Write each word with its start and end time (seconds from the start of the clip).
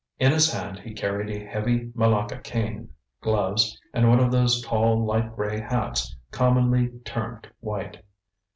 In 0.17 0.31
his 0.31 0.51
hand 0.51 0.79
he 0.79 0.95
carried 0.95 1.29
a 1.29 1.45
heavy 1.45 1.91
malacca 1.93 2.39
cane, 2.39 2.89
gloves, 3.21 3.79
and 3.93 4.09
one 4.09 4.19
of 4.19 4.31
those 4.31 4.63
tall, 4.63 5.05
light 5.05 5.35
gray 5.35 5.59
hats 5.59 6.15
commonly 6.31 6.89
termed 7.05 7.47
white. 7.59 8.03